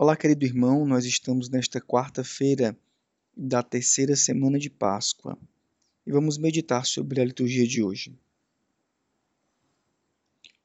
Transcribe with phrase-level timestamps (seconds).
[0.00, 2.78] Olá, querido irmão, nós estamos nesta quarta-feira
[3.36, 5.36] da terceira semana de Páscoa
[6.06, 8.16] e vamos meditar sobre a liturgia de hoje.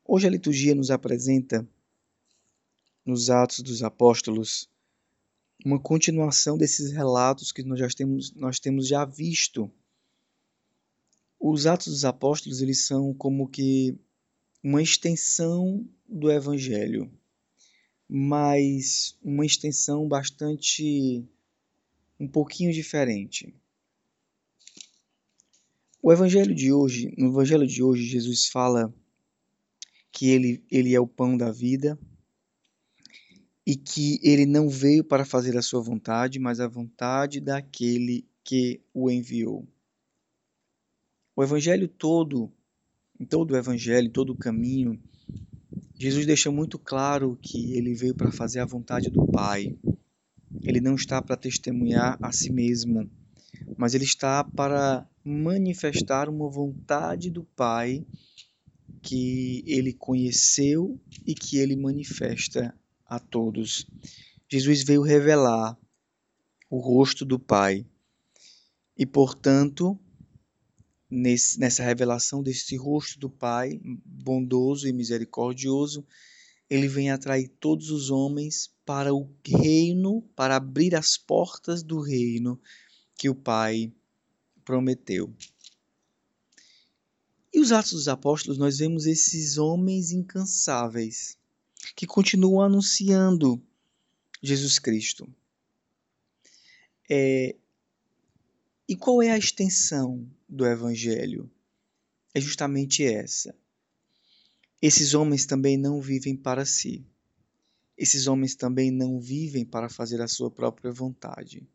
[0.05, 1.67] Hoje a liturgia nos apresenta,
[3.03, 4.69] nos Atos dos Apóstolos,
[5.65, 9.67] uma continuação desses relatos que nós já temos, nós temos já visto.
[11.39, 13.97] Os Atos dos Apóstolos eles são como que
[14.61, 17.11] uma extensão do Evangelho,
[18.07, 21.23] mas uma extensão bastante
[22.19, 23.53] um pouquinho diferente.
[26.01, 28.93] O Evangelho de hoje, no Evangelho de hoje, Jesus fala
[30.11, 31.97] que ele, ele é o pão da vida
[33.65, 38.81] e que ele não veio para fazer a sua vontade, mas a vontade daquele que
[38.93, 39.67] o enviou.
[41.35, 42.51] O Evangelho todo
[43.19, 45.01] em todo o evangelho, todo o caminho,
[45.95, 49.75] Jesus deixa muito claro que ele veio para fazer a vontade do Pai.
[50.61, 53.09] Ele não está para testemunhar a si mesmo,
[53.77, 58.05] mas ele está para manifestar uma vontade do Pai
[59.01, 62.73] que ele conheceu e que ele manifesta
[63.05, 63.85] a todos.
[64.49, 65.77] Jesus veio revelar
[66.69, 67.85] o rosto do Pai
[68.97, 69.99] e, portanto,
[71.13, 76.05] nesse, nessa revelação desse rosto do Pai, bondoso e misericordioso,
[76.69, 82.59] ele vem atrair todos os homens para o reino, para abrir as portas do reino
[83.15, 83.93] que o Pai
[84.65, 85.33] prometeu.
[87.53, 91.37] E os Atos dos Apóstolos, nós vemos esses homens incansáveis
[91.95, 93.61] que continuam anunciando
[94.41, 95.27] Jesus Cristo.
[97.07, 97.55] É,
[98.87, 101.49] e qual é a extensão do Evangelho?
[102.33, 103.55] É justamente essa.
[104.81, 107.05] Esses homens também não vivem para si.
[107.97, 111.67] Esses homens também não vivem para fazer a sua própria vontade.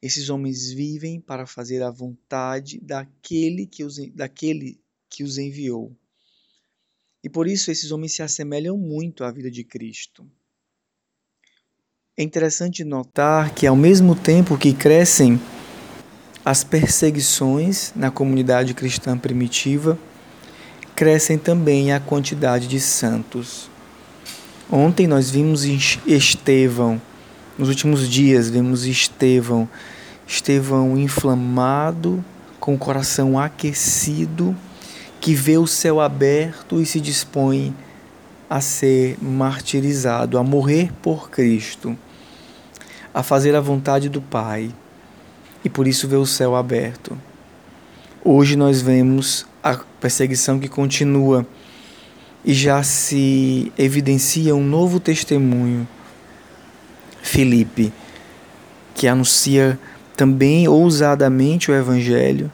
[0.00, 5.96] Esses homens vivem para fazer a vontade daquele que os, daquele que os enviou.
[7.22, 10.30] E por isso esses homens se assemelham muito à vida de Cristo.
[12.16, 15.38] É interessante notar que, ao mesmo tempo que crescem
[16.46, 19.98] as perseguições na comunidade cristã primitiva
[20.94, 23.68] crescem também a quantidade de santos.
[24.70, 25.64] Ontem nós vimos
[26.06, 27.02] Estevão,
[27.58, 29.68] nos últimos dias vimos Estevão,
[30.24, 32.24] Estevão inflamado,
[32.60, 34.54] com o coração aquecido,
[35.20, 37.74] que vê o céu aberto e se dispõe
[38.48, 41.98] a ser martirizado, a morrer por Cristo,
[43.12, 44.70] a fazer a vontade do Pai
[45.66, 47.18] e por isso vê o céu aberto.
[48.24, 51.44] Hoje nós vemos a perseguição que continua
[52.44, 55.88] e já se evidencia um novo testemunho.
[57.20, 57.92] Filipe,
[58.94, 59.76] que anuncia
[60.16, 62.48] também ousadamente o Evangelho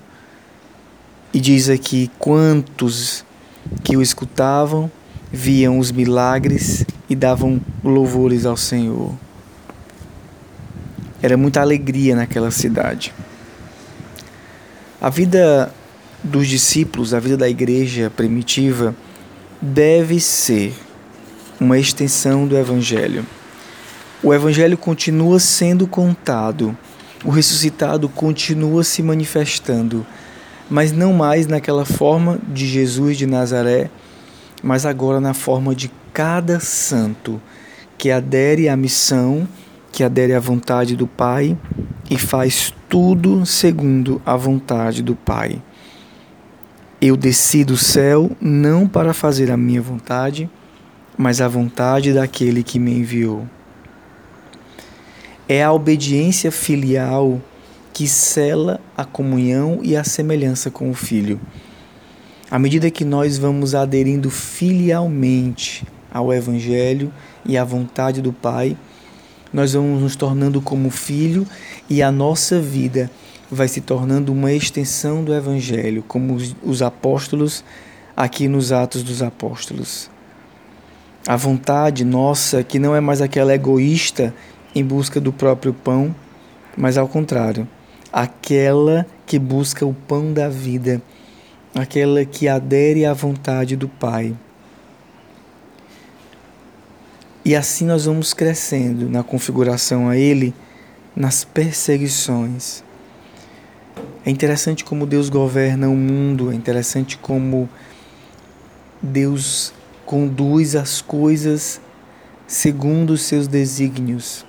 [1.34, 3.27] e diz aqui: quantos
[3.84, 4.91] que o escutavam
[5.31, 9.12] viam os milagres e davam louvores ao Senhor.
[11.22, 13.15] Era muita alegria naquela cidade.
[15.00, 15.72] A vida
[16.22, 18.94] dos discípulos, a vida da igreja primitiva,
[19.61, 20.75] deve ser
[21.61, 23.25] uma extensão do Evangelho.
[24.21, 26.77] O Evangelho continua sendo contado,
[27.25, 30.05] o ressuscitado continua se manifestando,
[30.69, 33.91] mas não mais naquela forma de Jesus de Nazaré,
[34.62, 37.41] mas agora na forma de cada santo
[37.97, 39.47] que adere à missão
[39.93, 41.57] que adere à vontade do Pai
[42.11, 45.63] e faz tudo segundo a vontade do Pai.
[47.01, 50.49] Eu desci do céu não para fazer a minha vontade,
[51.17, 53.47] mas a vontade daquele que me enviou.
[55.49, 57.41] É a obediência filial
[57.93, 61.39] que cela a comunhão e a semelhança com o Filho.
[62.51, 67.13] À medida que nós vamos aderindo filialmente ao Evangelho
[67.45, 68.77] e à vontade do Pai,
[69.52, 71.46] nós vamos nos tornando como filho
[71.88, 73.10] e a nossa vida
[73.50, 77.62] vai se tornando uma extensão do Evangelho, como os apóstolos
[78.16, 80.10] aqui nos Atos dos Apóstolos.
[81.26, 84.34] A vontade nossa, que não é mais aquela egoísta
[84.75, 86.14] em busca do próprio pão,
[86.76, 87.69] mas ao contrário,
[88.10, 91.02] aquela que busca o pão da vida,
[91.75, 94.34] aquela que adere à vontade do Pai.
[97.44, 100.55] E assim nós vamos crescendo na configuração a Ele,
[101.17, 102.85] nas perseguições.
[104.25, 107.69] É interessante como Deus governa o mundo, é interessante como
[109.03, 109.73] Deus
[110.06, 111.81] conduz as coisas
[112.47, 114.47] segundo os seus desígnios.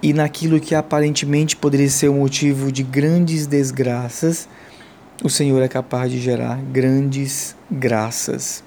[0.00, 4.48] E naquilo que aparentemente poderia ser o motivo de grandes desgraças,
[5.24, 8.62] o Senhor é capaz de gerar grandes graças.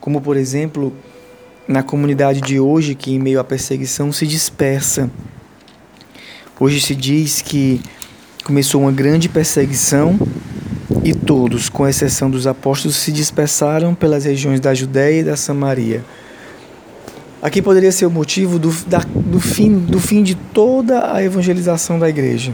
[0.00, 0.92] Como, por exemplo,
[1.70, 5.08] na comunidade de hoje, que em meio à perseguição se dispersa.
[6.58, 7.80] Hoje se diz que
[8.44, 10.18] começou uma grande perseguição
[11.04, 16.04] e todos, com exceção dos apóstolos, se dispersaram pelas regiões da Judéia e da Samaria.
[17.40, 22.00] Aqui poderia ser o motivo do, da, do, fim, do fim de toda a evangelização
[22.00, 22.52] da igreja.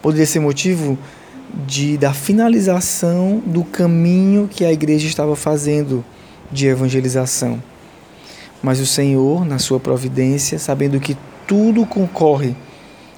[0.00, 0.98] Poderia ser motivo
[1.66, 6.02] de, da finalização do caminho que a igreja estava fazendo
[6.50, 7.62] de evangelização.
[8.62, 11.16] Mas o Senhor, na sua providência, sabendo que
[11.46, 12.54] tudo concorre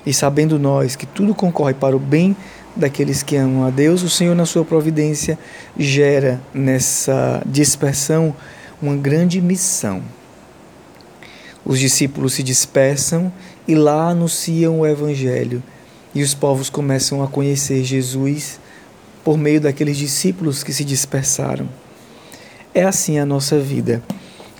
[0.06, 2.36] e sabendo nós que tudo concorre para o bem
[2.74, 5.38] daqueles que amam a Deus, o Senhor, na sua providência,
[5.78, 8.34] gera nessa dispersão
[8.82, 10.02] uma grande missão.
[11.64, 13.32] Os discípulos se dispersam
[13.66, 15.62] e lá anunciam o Evangelho,
[16.14, 18.60] e os povos começam a conhecer Jesus
[19.24, 21.68] por meio daqueles discípulos que se dispersaram.
[22.74, 24.02] É assim a nossa vida.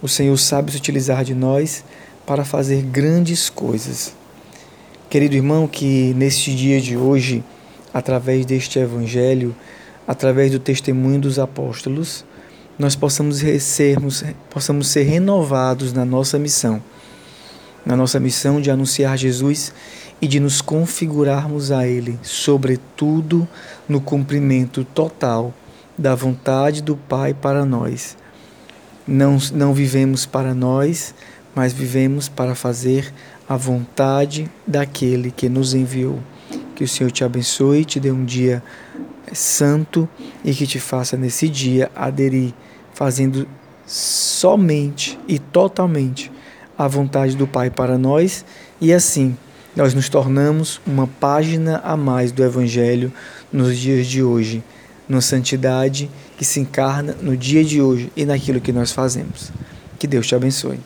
[0.04, 1.82] O Senhor sabe se utilizar de nós
[2.26, 4.14] para fazer grandes coisas.
[5.08, 7.42] Querido irmão, que neste dia de hoje,
[7.90, 9.56] através deste Evangelho,
[10.06, 12.22] através do testemunho dos apóstolos,
[12.78, 16.82] nós possamos, sermos, possamos ser renovados na nossa missão,
[17.86, 19.72] na nossa missão de anunciar Jesus
[20.20, 23.48] e de nos configurarmos a Ele, sobretudo
[23.88, 25.54] no cumprimento total
[25.96, 28.22] da vontade do Pai para nós.
[29.06, 31.14] Não, não vivemos para nós,
[31.54, 33.12] mas vivemos para fazer
[33.48, 36.18] a vontade daquele que nos enviou.
[36.74, 38.62] Que o Senhor te abençoe, te dê um dia
[39.32, 40.08] santo
[40.44, 42.52] e que te faça nesse dia aderir,
[42.92, 43.46] fazendo
[43.86, 46.32] somente e totalmente
[46.76, 48.44] a vontade do Pai para nós
[48.80, 49.36] e assim
[49.76, 53.12] nós nos tornamos uma página a mais do Evangelho
[53.52, 54.62] nos dias de hoje,
[55.08, 59.50] numa santidade que se encarna no dia de hoje e naquilo que nós fazemos.
[59.98, 60.80] Que Deus te abençoe.